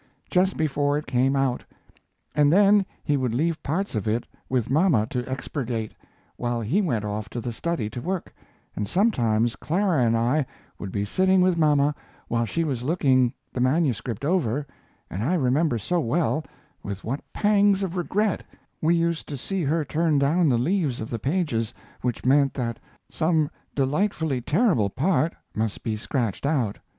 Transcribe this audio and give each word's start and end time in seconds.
]just 0.31 0.57
before 0.57 0.97
it 0.97 1.05
came 1.05 1.35
out, 1.35 1.63
and 2.33 2.51
then 2.51 2.83
he 3.03 3.15
would 3.15 3.35
leave 3.35 3.61
parts 3.61 3.93
of 3.93 4.07
it 4.07 4.25
with 4.49 4.67
mama 4.67 5.05
to 5.05 5.19
expurgate, 5.31 5.93
while 6.37 6.59
he 6.59 6.81
went 6.81 7.05
off 7.05 7.29
to 7.29 7.39
the 7.39 7.53
study 7.53 7.87
to 7.87 8.01
work, 8.01 8.33
and 8.75 8.87
sometimes 8.87 9.55
Clara 9.55 10.03
and 10.03 10.17
I 10.17 10.47
would 10.79 10.91
be 10.91 11.05
sitting 11.05 11.39
with 11.39 11.55
mama 11.55 11.93
while 12.29 12.45
she 12.45 12.63
was 12.63 12.81
looking 12.81 13.31
the 13.53 13.61
manuscript 13.61 14.25
over, 14.25 14.65
and 15.07 15.21
I 15.23 15.35
remember 15.35 15.77
so 15.77 15.99
well, 15.99 16.43
with 16.81 17.03
what 17.03 17.19
pangs 17.31 17.83
of 17.83 17.95
regret 17.95 18.43
we 18.81 18.95
used 18.95 19.27
to 19.29 19.37
see 19.37 19.63
her 19.65 19.85
turn 19.85 20.17
down 20.17 20.49
the 20.49 20.57
leaves 20.57 20.99
of 20.99 21.11
the 21.11 21.19
pages, 21.19 21.75
which 22.01 22.25
meant 22.25 22.55
that 22.55 22.79
some 23.11 23.51
delightfully 23.75 24.41
terrible 24.41 24.89
part 24.89 25.35
must 25.53 25.83
be 25.83 25.95
scratched 25.95 26.47
out. 26.47 26.79